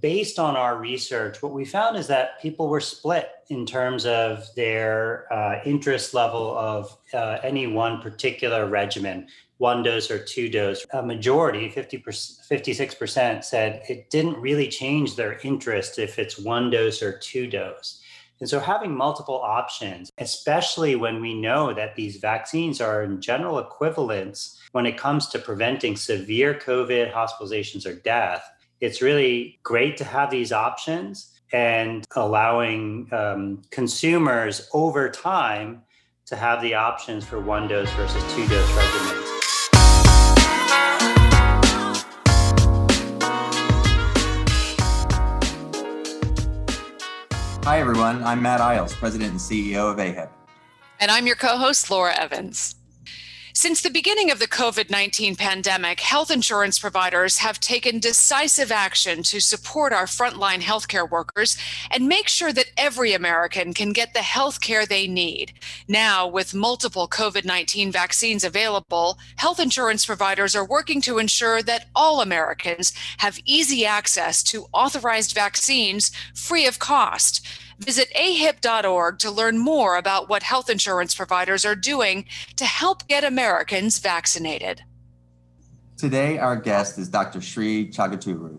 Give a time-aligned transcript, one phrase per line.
[0.00, 4.46] based on our research, what we found is that people were split in terms of
[4.54, 9.26] their uh, interest level of uh, any one particular regimen,
[9.58, 10.86] one dose or two dose.
[10.92, 17.02] A majority, 50 56%, said it didn't really change their interest if it's one dose
[17.02, 18.00] or two dose.
[18.40, 23.58] And so having multiple options, especially when we know that these vaccines are in general
[23.58, 28.42] equivalents when it comes to preventing severe COVID hospitalizations or death,
[28.80, 35.82] it's really great to have these options and allowing um, consumers over time
[36.24, 39.26] to have the options for one dose versus two dose regimens.
[47.64, 48.22] Hi, everyone.
[48.22, 50.30] I'm Matt Eyles, President and CEO of AHIP.
[51.00, 52.76] And I'm your co host, Laura Evans.
[53.60, 59.22] Since the beginning of the COVID 19 pandemic, health insurance providers have taken decisive action
[59.24, 61.58] to support our frontline healthcare workers
[61.90, 65.52] and make sure that every American can get the health care they need.
[65.86, 71.88] Now, with multiple COVID 19 vaccines available, health insurance providers are working to ensure that
[71.94, 77.46] all Americans have easy access to authorized vaccines free of cost.
[77.80, 83.24] Visit ahip.org to learn more about what health insurance providers are doing to help get
[83.24, 84.82] Americans vaccinated.
[85.96, 87.40] Today, our guest is Dr.
[87.40, 88.58] Sree Chaguturu,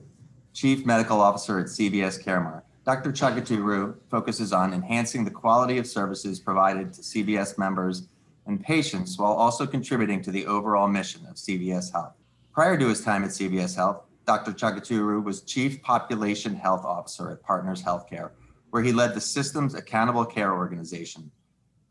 [0.54, 2.64] Chief Medical Officer at CVS Caremark.
[2.84, 3.12] Dr.
[3.12, 8.08] Chaguturu focuses on enhancing the quality of services provided to CVS members
[8.48, 12.14] and patients while also contributing to the overall mission of CVS Health.
[12.54, 14.52] Prior to his time at CVS Health, Dr.
[14.52, 18.32] Chaguturu was Chief Population Health Officer at Partners Healthcare,
[18.72, 21.30] where he led the Systems Accountable Care Organization.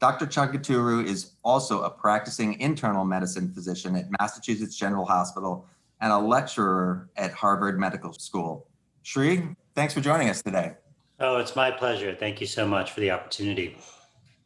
[0.01, 0.27] Dr.
[0.27, 5.67] Chaguturu is also a practicing internal medicine physician at Massachusetts General Hospital
[6.01, 8.67] and a lecturer at Harvard Medical School.
[9.03, 10.73] Sree, thanks for joining us today.
[11.21, 12.15] Oh, it's my pleasure.
[12.15, 13.77] Thank you so much for the opportunity.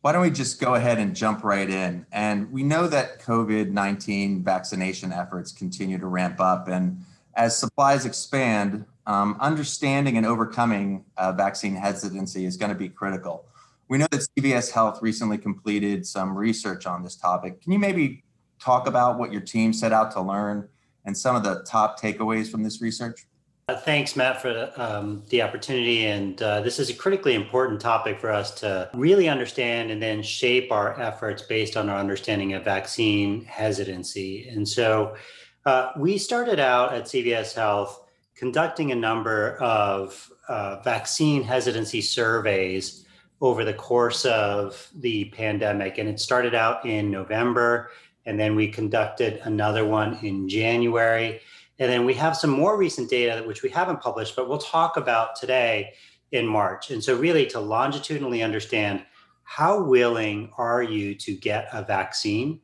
[0.00, 2.04] Why don't we just go ahead and jump right in?
[2.10, 6.66] And we know that COVID 19 vaccination efforts continue to ramp up.
[6.66, 7.04] And
[7.36, 13.46] as supplies expand, um, understanding and overcoming uh, vaccine hesitancy is going to be critical.
[13.88, 17.60] We know that CVS Health recently completed some research on this topic.
[17.62, 18.24] Can you maybe
[18.58, 20.68] talk about what your team set out to learn
[21.04, 23.26] and some of the top takeaways from this research?
[23.66, 26.04] Uh, thanks, Matt, for um, the opportunity.
[26.04, 30.22] And uh, this is a critically important topic for us to really understand and then
[30.22, 34.48] shape our efforts based on our understanding of vaccine hesitancy.
[34.48, 35.16] And so
[35.64, 38.03] uh, we started out at CVS Health
[38.34, 43.04] conducting a number of uh, vaccine hesitancy surveys
[43.40, 45.98] over the course of the pandemic.
[45.98, 47.90] And it started out in November,
[48.26, 51.40] and then we conducted another one in January.
[51.78, 54.96] And then we have some more recent data, which we haven't published, but we'll talk
[54.96, 55.92] about today
[56.32, 56.90] in March.
[56.90, 59.04] And so, really, to longitudinally understand
[59.42, 62.60] how willing are you to get a vaccine?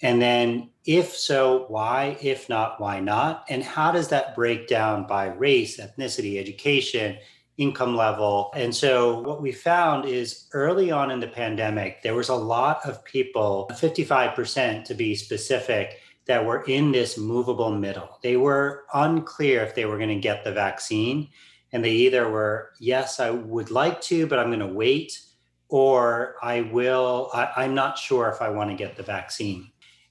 [0.00, 2.16] And then, if so, why?
[2.22, 3.44] If not, why not?
[3.48, 7.18] And how does that break down by race, ethnicity, education,
[7.56, 8.52] income level?
[8.54, 12.86] And so, what we found is early on in the pandemic, there was a lot
[12.86, 18.18] of people, 55% to be specific, that were in this movable middle.
[18.22, 21.28] They were unclear if they were going to get the vaccine.
[21.72, 25.20] And they either were, yes, I would like to, but I'm going to wait,
[25.68, 29.70] or I will, I, am not sure if I want to get the vaccine.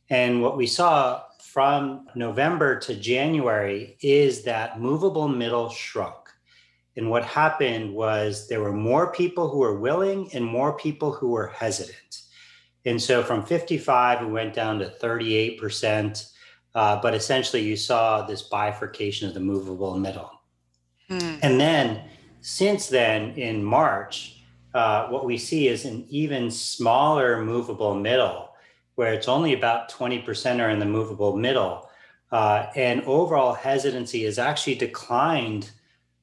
[0.09, 6.29] And what we saw from November to January is that movable middle shrunk.
[6.95, 11.29] And what happened was there were more people who were willing and more people who
[11.29, 12.22] were hesitant.
[12.85, 16.31] And so from 55, we went down to 38%.
[16.74, 20.31] Uh, but essentially, you saw this bifurcation of the movable middle.
[21.09, 21.38] Hmm.
[21.41, 22.03] And then,
[22.41, 24.44] since then, in March,
[24.74, 28.47] uh, what we see is an even smaller movable middle
[28.97, 31.88] where it's only about 20% are in the movable middle.
[32.31, 35.69] Uh, and overall hesitancy has actually declined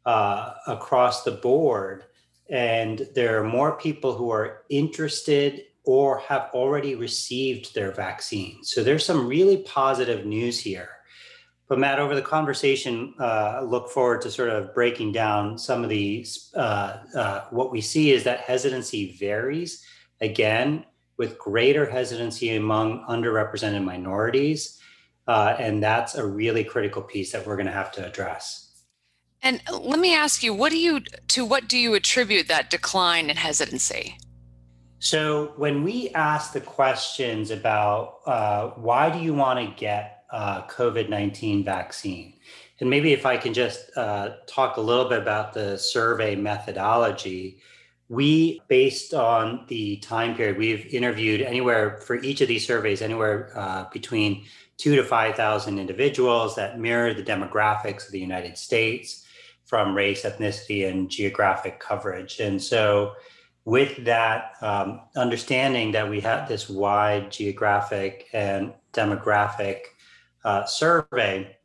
[0.05, 2.05] uh, across the board.
[2.51, 8.65] And there are more people who are interested or have already received their vaccine.
[8.65, 10.89] So there's some really positive news here.
[11.69, 15.91] But Matt, over the conversation, uh, look forward to sort of breaking down some of
[15.91, 16.51] these.
[16.57, 19.85] Uh, uh, what we see is that hesitancy varies
[20.21, 20.85] again
[21.17, 24.81] with greater hesitancy among underrepresented minorities.
[25.27, 28.61] Uh, and that's a really critical piece that we're going to have to address.
[29.43, 33.29] And let me ask you, what do you to what do you attribute that decline
[33.29, 34.17] in hesitancy?
[34.99, 40.63] So when we ask the questions about uh, why do you want to get a
[40.69, 42.35] COVID nineteen vaccine,
[42.81, 47.61] And maybe if I can just uh, talk a little bit about the survey methodology.
[48.15, 53.51] We, based on the time period, we've interviewed anywhere for each of these surveys, anywhere
[53.57, 54.45] uh, between
[54.77, 59.27] two to 5,000 individuals that mirror the demographics of the United States
[59.65, 62.39] from race, ethnicity, and geographic coverage.
[62.39, 63.15] And so,
[63.65, 69.81] with that um, understanding that we had this wide geographic and demographic
[70.45, 71.57] uh, survey,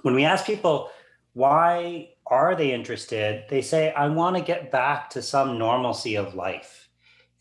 [0.00, 0.88] when we ask people
[1.34, 6.34] why are they interested, they say, I want to get back to some normalcy of
[6.34, 6.88] life.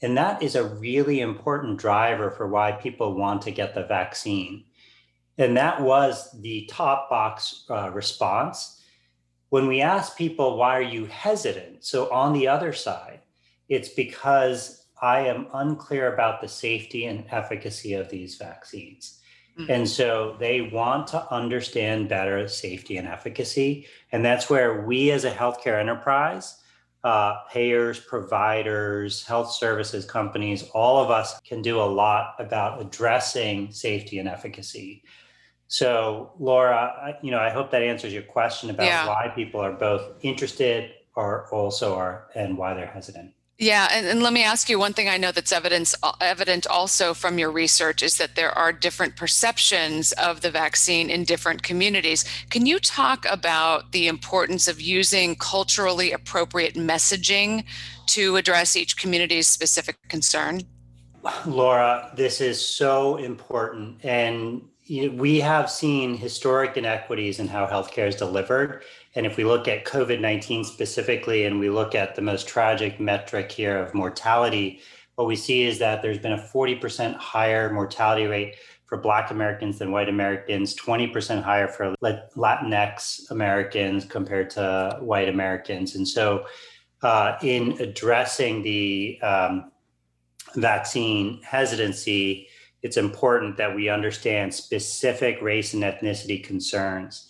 [0.02, 4.66] And that is a really important driver for why people want to get the vaccine.
[5.38, 8.82] And that was the top box uh, response.
[9.50, 11.86] When we ask people, why are you hesitant?
[11.86, 13.22] So on the other side,
[13.70, 19.22] it's because I am unclear about the safety and efficacy of these vaccines.
[19.58, 19.72] Mm-hmm.
[19.72, 23.88] And so they want to understand better safety and efficacy.
[24.12, 26.60] And that's where we as a healthcare enterprise,
[27.04, 33.72] uh, payers, providers, health services companies, all of us can do a lot about addressing
[33.72, 35.04] safety and efficacy.
[35.68, 39.08] So, Laura, I, you know, I hope that answers your question about yeah.
[39.08, 43.34] why people are both interested or also are and why they're hesitant.
[43.64, 47.14] Yeah, and, and, let me ask you one thing I know that's evidence, evident also
[47.14, 52.26] from your research is that there are different perceptions of the vaccine in different communities.
[52.50, 57.64] Can you talk about the importance of using culturally appropriate messaging
[58.08, 60.64] to address each community's specific concern?
[61.46, 64.04] Laura, this is so important.
[64.04, 68.84] And we have seen historic inequities in how healthcare is delivered.
[69.16, 73.00] And if we look at COVID 19 specifically, and we look at the most tragic
[73.00, 74.82] metric here of mortality,
[75.16, 78.56] what we see is that there's been a 40% higher mortality rate
[78.86, 85.96] for Black Americans than white Americans, 20% higher for Latinx Americans compared to white Americans.
[85.96, 86.46] And so,
[87.02, 89.72] uh, in addressing the um,
[90.56, 92.48] vaccine hesitancy,
[92.82, 97.30] it's important that we understand specific race and ethnicity concerns.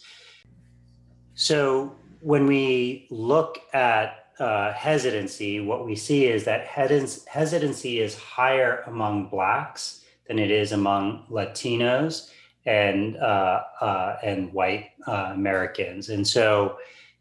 [1.35, 8.83] So when we look at uh, hesitancy, what we see is that hesitancy is higher
[8.87, 12.29] among Blacks than it is among Latinos
[12.65, 16.09] and uh, uh, and white uh, Americans.
[16.09, 16.77] And so,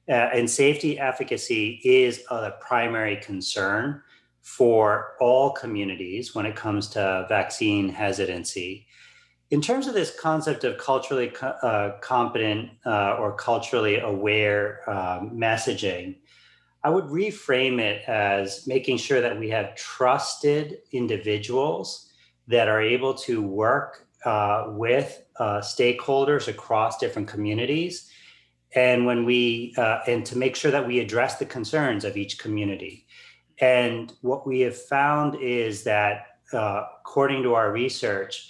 [0.09, 4.03] uh, and safety efficacy is a primary concern
[4.43, 8.87] for all communities when it comes to vaccine hesitancy.
[9.53, 16.17] In terms of this concept of culturally uh, competent uh, or culturally aware um, messaging,
[16.83, 22.09] I would reframe it as making sure that we have trusted individuals
[22.49, 28.11] that are able to work uh, with uh, stakeholders across different communities.
[28.75, 32.39] And when we uh, and to make sure that we address the concerns of each
[32.39, 33.07] community.
[33.61, 38.49] And what we have found is that, uh, according to our research,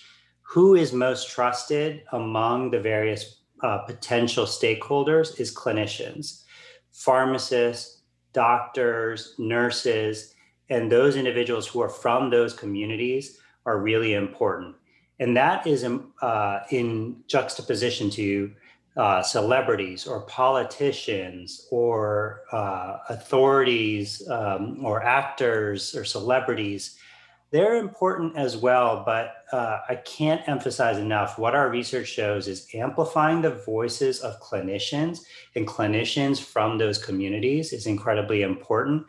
[0.52, 6.42] who is most trusted among the various uh, potential stakeholders is clinicians,
[6.90, 8.02] pharmacists,
[8.34, 10.34] doctors, nurses,
[10.68, 14.76] and those individuals who are from those communities are really important.
[15.20, 18.52] And that is um, uh, in juxtaposition to
[18.94, 26.98] uh, celebrities or politicians or uh, authorities um, or actors or celebrities,
[27.52, 29.02] they're important as well.
[29.04, 34.40] But uh, I can't emphasize enough what our research shows is amplifying the voices of
[34.40, 35.20] clinicians
[35.54, 39.06] and clinicians from those communities is incredibly important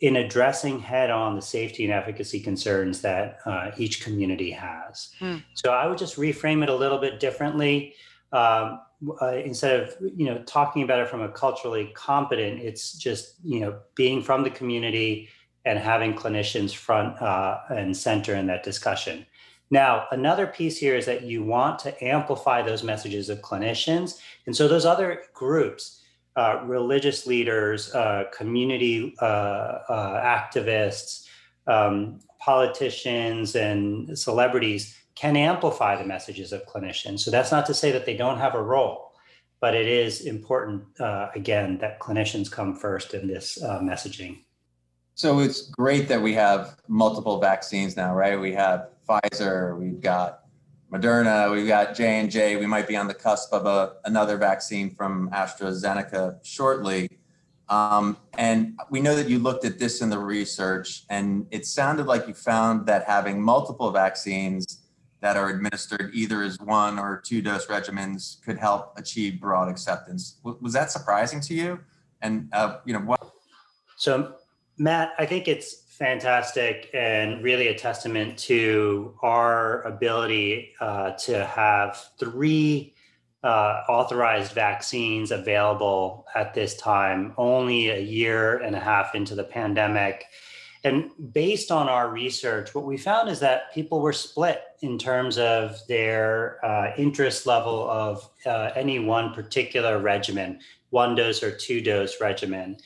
[0.00, 5.14] in addressing head on the safety and efficacy concerns that uh, each community has.
[5.20, 5.36] Hmm.
[5.54, 7.94] So I would just reframe it a little bit differently.
[8.32, 8.80] Um,
[9.20, 13.60] uh, instead of you know talking about it from a culturally competent it's just you
[13.60, 15.28] know being from the community
[15.64, 19.26] and having clinicians front uh, and center in that discussion
[19.70, 24.54] now another piece here is that you want to amplify those messages of clinicians and
[24.54, 26.00] so those other groups
[26.36, 31.26] uh, religious leaders uh, community uh, uh, activists
[31.68, 37.20] um, politicians and celebrities can amplify the messages of clinicians.
[37.20, 39.12] So that's not to say that they don't have a role,
[39.60, 44.40] but it is important, uh, again, that clinicians come first in this messaging.
[45.16, 48.38] So it's great that we have multiple vaccines now, right?
[48.38, 50.40] We have Pfizer, we've got
[50.92, 52.56] Moderna, we've got J and J.
[52.56, 57.08] We might be on the cusp of a, another vaccine from AstraZeneca shortly.
[57.68, 62.06] Um, and we know that you looked at this in the research, and it sounded
[62.06, 64.82] like you found that having multiple vaccines
[65.20, 70.38] that are administered either as one or two dose regimens could help achieve broad acceptance.
[70.44, 71.80] W- Was that surprising to you?
[72.20, 73.32] And, uh, you know, what,
[73.96, 74.34] So,
[74.78, 82.10] Matt, I think it's fantastic and really a testament to our ability uh, to have
[82.18, 82.94] three
[83.44, 89.44] uh, authorized vaccines available at this time, only a year and a half into the
[89.44, 90.24] pandemic.
[90.82, 95.38] And based on our research, what we found is that people were split in terms
[95.38, 101.80] of their uh, interest level of uh, any one particular regimen, one dose or two
[101.80, 102.78] dose regimen.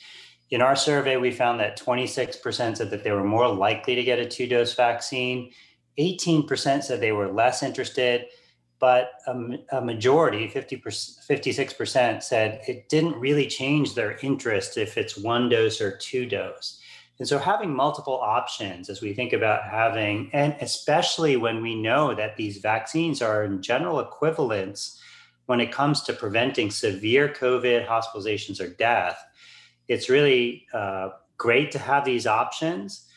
[0.51, 4.19] In our survey, we found that 26% said that they were more likely to get
[4.19, 5.51] a two dose vaccine,
[5.99, 8.25] 18% said they were less interested,
[8.79, 10.81] but a, a majority, 50%,
[11.29, 16.79] 56%, said it didn't really change their interest if it's one dose or two dose.
[17.19, 22.15] And so having multiple options as we think about having, and especially when we know
[22.15, 24.99] that these vaccines are in general equivalents
[25.47, 29.21] when it comes to preventing severe COVID hospitalizations or death,
[29.89, 33.07] it's really uh, great to have these options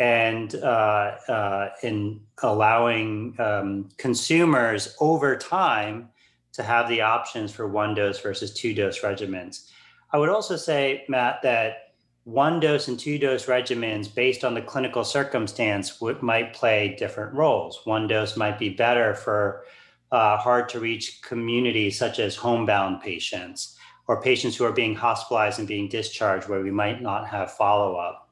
[0.00, 6.08] and uh, uh, in allowing um, consumers over time
[6.52, 9.70] to have the options for one dose versus two dose regimens.
[10.12, 14.62] I would also say, Matt, that one dose and two dose regimens based on the
[14.62, 17.80] clinical circumstance would, might play different roles.
[17.84, 19.64] One dose might be better for
[20.10, 25.58] uh, hard to reach communities such as homebound patients or patients who are being hospitalized
[25.58, 28.30] and being discharged where we might not have follow up.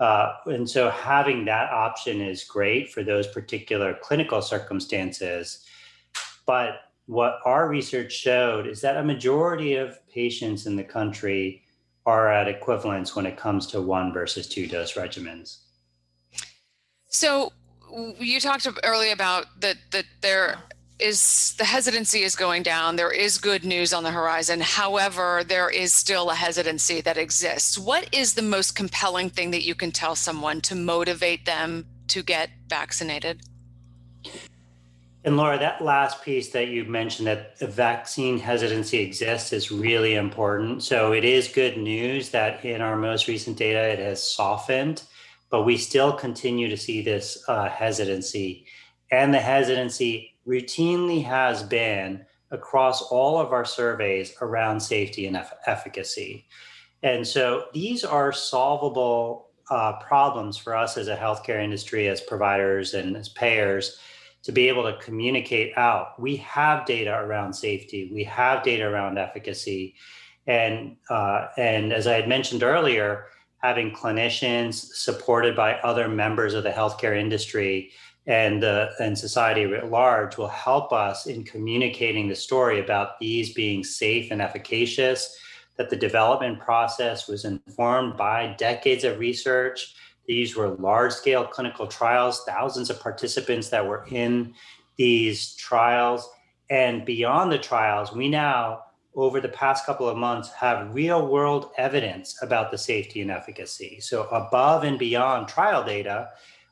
[0.00, 5.64] Uh, and so having that option is great for those particular clinical circumstances.
[6.46, 11.64] But what our research showed is that a majority of patients in the country
[12.06, 15.58] are at equivalence when it comes to one versus two dose regimens.
[17.08, 17.52] So
[18.18, 20.58] you talked earlier about that that there
[20.98, 22.96] is the hesitancy is going down.
[22.96, 24.60] There is good news on the horizon.
[24.60, 27.78] However, there is still a hesitancy that exists.
[27.78, 32.22] What is the most compelling thing that you can tell someone to motivate them to
[32.22, 33.42] get vaccinated?
[35.24, 40.14] And Laura, that last piece that you mentioned that the vaccine hesitancy exists is really
[40.14, 40.82] important.
[40.82, 45.02] So it is good news that in our most recent data, it has softened,
[45.50, 48.66] but we still continue to see this uh, hesitancy.
[49.10, 55.52] And the hesitancy routinely has been across all of our surveys around safety and eff-
[55.66, 56.46] efficacy.
[57.02, 62.94] And so these are solvable uh, problems for us as a healthcare industry, as providers
[62.94, 63.98] and as payers
[64.42, 66.18] to be able to communicate out.
[66.18, 69.94] We have data around safety, we have data around efficacy.
[70.46, 73.26] And, uh, and as I had mentioned earlier,
[73.58, 77.90] having clinicians supported by other members of the healthcare industry
[78.28, 83.54] and uh, and society at large will help us in communicating the story about these
[83.54, 85.36] being safe and efficacious
[85.78, 89.94] that the development process was informed by decades of research.
[90.26, 94.54] These were large scale clinical trials thousands of participants that were in
[94.96, 96.28] these trials.
[96.68, 98.82] And beyond the trials we now
[99.14, 104.00] over the past couple of months have real world evidence about the safety and efficacy.
[104.00, 106.28] So above and beyond trial data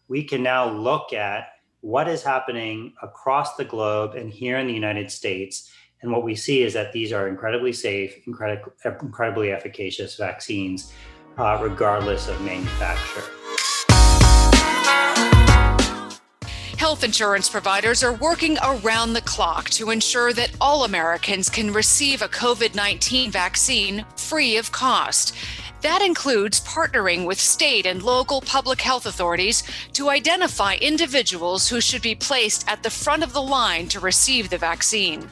[0.08, 1.48] we can now look at
[1.80, 5.70] what is happening across the globe and here in the United States.
[6.02, 10.92] And what we see is that these are incredibly safe, incredibly, incredibly efficacious vaccines,
[11.38, 13.24] uh, regardless of manufacturer.
[16.76, 22.20] Health insurance providers are working around the clock to ensure that all Americans can receive
[22.20, 25.34] a COVID 19 vaccine free of cost.
[25.82, 32.02] That includes partnering with state and local public health authorities to identify individuals who should
[32.02, 35.28] be placed at the front of the line to receive the vaccine.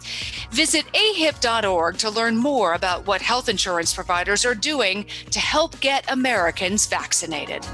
[0.50, 6.10] Visit ahip.org to learn more about what health insurance providers are doing to help get
[6.10, 7.64] Americans vaccinated.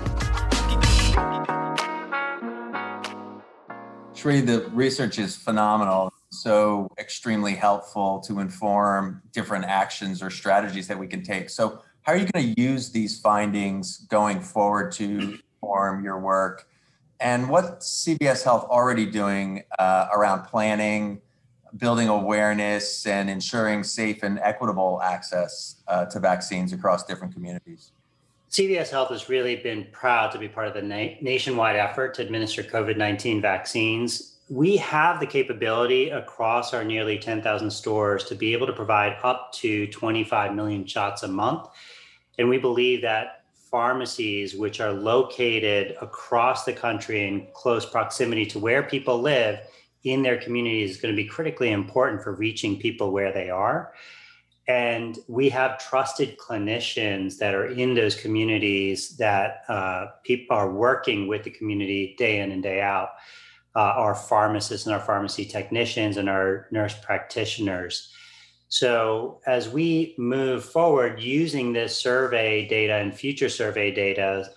[4.14, 6.12] Sree, the research is phenomenal.
[6.30, 11.50] So extremely helpful to inform different actions or strategies that we can take.
[11.50, 16.66] So, how are you going to use these findings going forward to inform your work?
[17.20, 21.20] And what CVS Health already doing uh, around planning,
[21.76, 27.92] building awareness, and ensuring safe and equitable access uh, to vaccines across different communities?
[28.50, 32.22] CVS Health has really been proud to be part of the na- nationwide effort to
[32.22, 34.29] administer COVID 19 vaccines.
[34.50, 39.52] We have the capability across our nearly 10,000 stores to be able to provide up
[39.54, 41.68] to 25 million shots a month.
[42.36, 48.58] And we believe that pharmacies, which are located across the country in close proximity to
[48.58, 49.60] where people live,
[50.02, 53.92] in their communities is going to be critically important for reaching people where they are.
[54.66, 61.28] And we have trusted clinicians that are in those communities that uh, people are working
[61.28, 63.10] with the community day in and day out.
[63.76, 68.12] Uh, our pharmacists and our pharmacy technicians and our nurse practitioners.
[68.68, 74.50] So, as we move forward using this survey data and future survey data,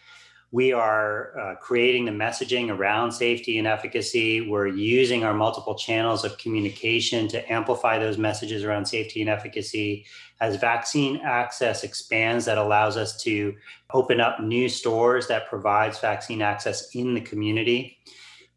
[0.54, 4.48] we are uh, creating the messaging around safety and efficacy.
[4.48, 10.06] We're using our multiple channels of communication to amplify those messages around safety and efficacy.
[10.42, 13.56] As vaccine access expands, that allows us to
[13.96, 17.98] open up new stores that provides vaccine access in the community.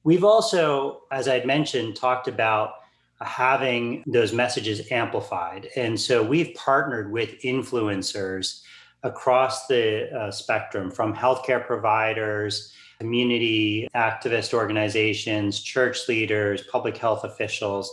[0.06, 2.75] We've also, as I'd mentioned, talked about
[3.20, 5.66] having those messages amplified.
[5.75, 8.62] And so we've partnered with influencers
[9.02, 17.92] across the uh, spectrum from healthcare providers, community activist organizations, church leaders, public health officials.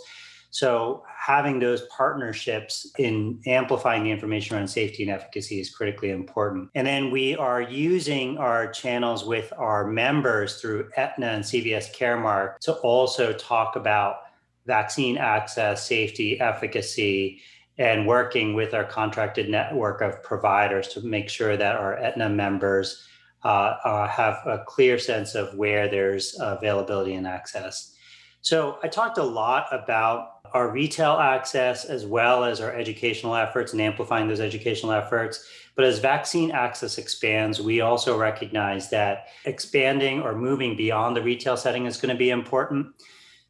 [0.51, 6.69] So, having those partnerships in amplifying the information around safety and efficacy is critically important.
[6.75, 12.59] And then we are using our channels with our members through Aetna and CVS Caremark
[12.59, 14.17] to also talk about
[14.65, 17.39] vaccine access, safety, efficacy,
[17.77, 23.07] and working with our contracted network of providers to make sure that our Aetna members
[23.45, 27.95] uh, uh, have a clear sense of where there's availability and access.
[28.41, 33.73] So I talked a lot about our retail access as well as our educational efforts
[33.73, 35.45] and amplifying those educational efforts.
[35.75, 41.57] But as vaccine access expands, we also recognize that expanding or moving beyond the retail
[41.57, 42.87] setting is going to be important.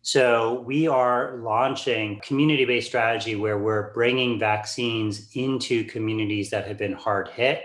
[0.01, 6.93] So we are launching community-based strategy where we're bringing vaccines into communities that have been
[6.93, 7.63] hard hit,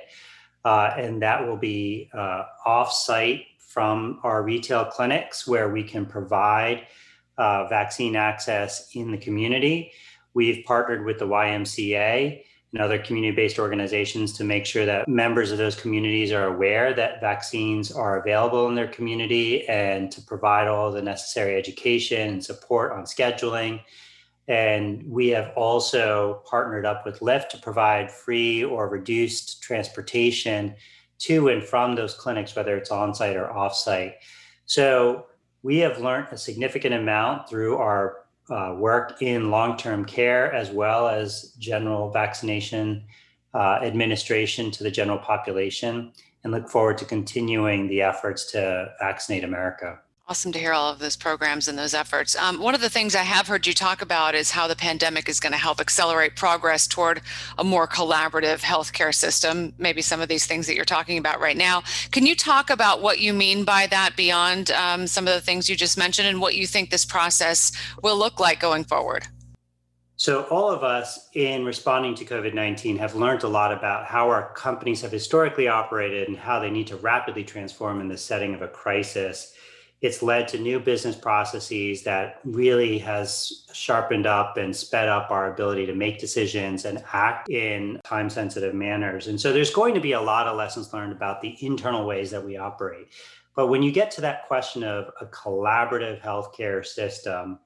[0.64, 6.86] uh, and that will be uh, off-site from our retail clinics where we can provide
[7.38, 9.92] uh, vaccine access in the community.
[10.34, 12.42] We've partnered with the YMCA
[12.72, 16.92] and other community based organizations to make sure that members of those communities are aware
[16.92, 22.44] that vaccines are available in their community and to provide all the necessary education and
[22.44, 23.80] support on scheduling.
[24.48, 30.74] And we have also partnered up with Lyft to provide free or reduced transportation
[31.20, 34.14] to and from those clinics, whether it's on site or off site.
[34.66, 35.26] So
[35.62, 40.70] we have learned a significant amount through our uh, work in long term care as
[40.70, 43.04] well as general vaccination
[43.54, 46.12] uh, administration to the general population
[46.44, 49.98] and look forward to continuing the efforts to vaccinate America.
[50.30, 52.36] Awesome to hear all of those programs and those efforts.
[52.36, 55.26] Um, one of the things I have heard you talk about is how the pandemic
[55.26, 57.22] is going to help accelerate progress toward
[57.56, 59.72] a more collaborative healthcare system.
[59.78, 61.82] Maybe some of these things that you're talking about right now.
[62.10, 65.66] Can you talk about what you mean by that beyond um, some of the things
[65.66, 69.26] you just mentioned and what you think this process will look like going forward?
[70.16, 74.28] So, all of us in responding to COVID 19 have learned a lot about how
[74.28, 78.52] our companies have historically operated and how they need to rapidly transform in the setting
[78.52, 79.54] of a crisis
[80.00, 85.52] it's led to new business processes that really has sharpened up and sped up our
[85.52, 89.26] ability to make decisions and act in time sensitive manners.
[89.26, 92.30] And so there's going to be a lot of lessons learned about the internal ways
[92.30, 93.08] that we operate.
[93.56, 97.58] But when you get to that question of a collaborative healthcare system,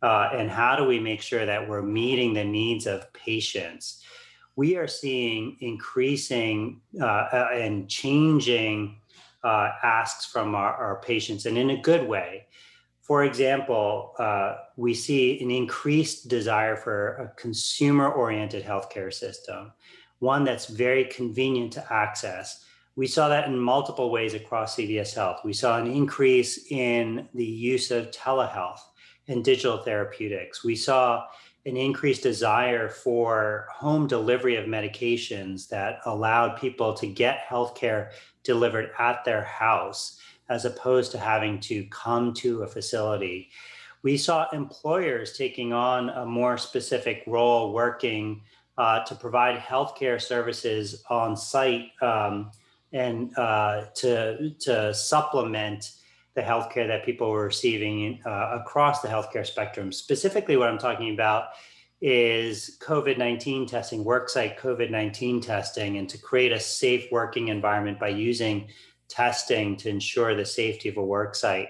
[0.00, 4.02] uh, and how do we make sure that we're meeting the needs of patients?
[4.56, 9.00] We are seeing increasing uh, uh and changing
[9.44, 12.46] uh, asks from our, our, patients and in a good way.
[13.02, 19.72] For example, uh, we see an increased desire for a consumer oriented healthcare system,
[20.20, 22.64] one that's very convenient to access.
[22.96, 25.40] We saw that in multiple ways across CVS Health.
[25.44, 28.80] We saw an increase in the use of telehealth
[29.28, 30.64] and digital therapeutics.
[30.64, 31.26] We saw
[31.66, 38.10] an increased desire for home delivery of medications that allowed people to get healthcare
[38.44, 43.50] delivered at their house as opposed to having to come to a facility.
[44.02, 48.42] We saw employers taking on a more specific role, working
[48.76, 52.50] uh, to provide healthcare services on site um,
[52.92, 55.92] and uh, to, to supplement
[56.34, 59.92] the healthcare that people were receiving uh, across the healthcare spectrum.
[59.92, 61.50] Specifically, what I'm talking about
[62.06, 67.98] is COVID 19 testing, worksite COVID 19 testing, and to create a safe working environment
[67.98, 68.68] by using
[69.08, 71.68] testing to ensure the safety of a worksite.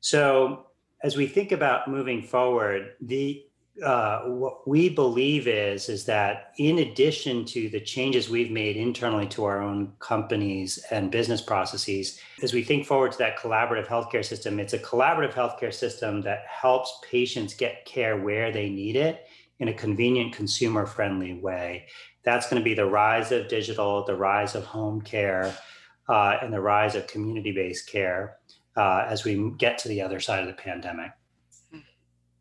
[0.00, 0.66] So,
[1.02, 3.42] as we think about moving forward, the
[3.82, 9.26] uh, what we believe is is that in addition to the changes we've made internally
[9.26, 14.24] to our own companies and business processes, as we think forward to that collaborative healthcare
[14.24, 19.26] system, it's a collaborative healthcare system that helps patients get care where they need it
[19.60, 21.86] in a convenient, consumer-friendly way.
[22.24, 25.56] That's going to be the rise of digital, the rise of home care,
[26.08, 28.36] uh, and the rise of community-based care
[28.76, 31.12] uh, as we get to the other side of the pandemic.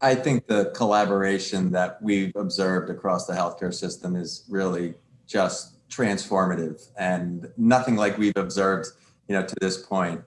[0.01, 4.95] I think the collaboration that we've observed across the healthcare system is really
[5.27, 8.87] just transformative and nothing like we've observed,
[9.29, 10.21] you know, to this point.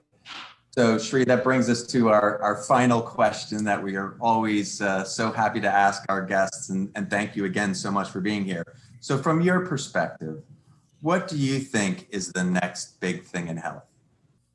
[0.77, 5.03] So Sree, that brings us to our, our final question that we are always uh,
[5.03, 8.45] so happy to ask our guests and, and thank you again so much for being
[8.45, 8.75] here.
[8.99, 10.43] So from your perspective,
[11.01, 13.85] what do you think is the next big thing in health?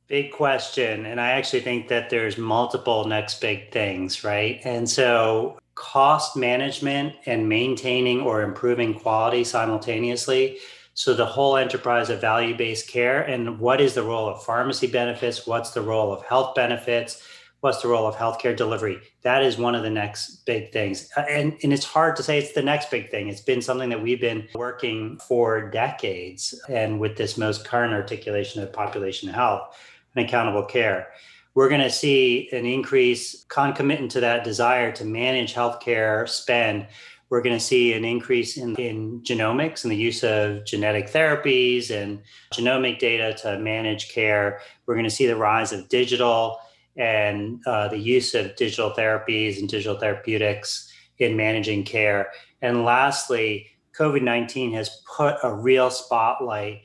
[0.07, 1.07] Big question.
[1.07, 4.61] And I actually think that there's multiple next big things, right?
[4.63, 10.59] And so cost management and maintaining or improving quality simultaneously.
[10.95, 14.87] So the whole enterprise of value based care and what is the role of pharmacy
[14.87, 15.47] benefits?
[15.47, 17.23] What's the role of health benefits?
[17.61, 18.99] What's the role of healthcare delivery?
[19.21, 21.09] That is one of the next big things.
[21.15, 23.29] And, and it's hard to say it's the next big thing.
[23.29, 28.61] It's been something that we've been working for decades and with this most current articulation
[28.61, 29.77] of population health
[30.13, 31.07] and accountable care.
[31.55, 36.87] We're going to see an increase concomitant to that desire to manage healthcare spend.
[37.33, 41.89] We're going to see an increase in, in genomics and the use of genetic therapies
[41.89, 42.21] and
[42.53, 44.61] genomic data to manage care.
[44.85, 46.59] We're going to see the rise of digital
[46.95, 52.27] and uh, the use of digital therapies and digital therapeutics in managing care.
[52.61, 53.65] And lastly,
[53.97, 56.81] COVID 19 has put a real spotlight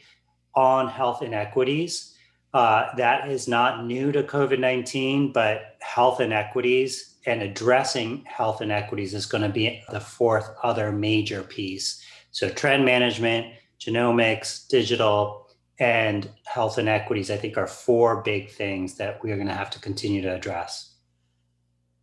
[0.54, 2.14] on health inequities
[2.54, 9.12] uh, that is not new to COVID 19, but health inequities and addressing health inequities
[9.12, 12.02] is going to be the fourth other major piece.
[12.30, 15.46] So, trend management, genomics, digital,
[15.78, 19.70] and health inequities, I think, are four big things that we are going to have
[19.70, 20.94] to continue to address.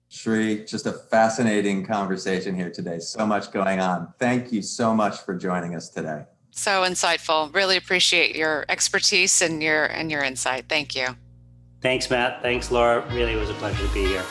[0.09, 2.99] Sree, just a fascinating conversation here today.
[2.99, 4.13] So much going on.
[4.19, 6.25] Thank you so much for joining us today.
[6.51, 7.53] So insightful.
[7.53, 10.69] Really appreciate your expertise and your and your insight.
[10.69, 11.07] Thank you.
[11.81, 12.41] Thanks, Matt.
[12.41, 13.05] Thanks, Laura.
[13.13, 14.23] Really was a pleasure to be here.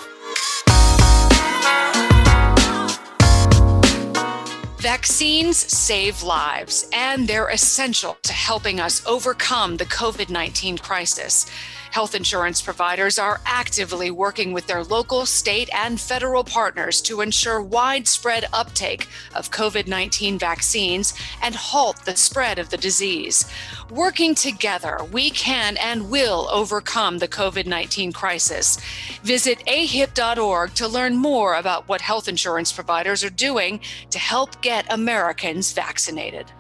[4.85, 11.47] Vaccines save lives, and they're essential to helping us overcome the COVID 19 crisis.
[11.95, 17.63] Health insurance providers are actively working with their local, state, and federal partners to ensure
[17.63, 23.49] widespread uptake of COVID 19 vaccines and halt the spread of the disease.
[23.91, 28.77] Working together, we can and will overcome the COVID 19 crisis.
[29.23, 33.79] Visit ahip.org to learn more about what health insurance providers are doing
[34.11, 36.51] to help get Americans vaccinated.